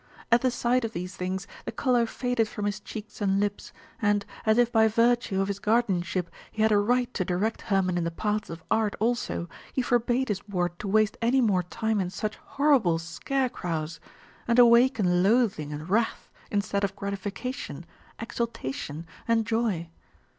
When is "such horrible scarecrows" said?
12.09-13.99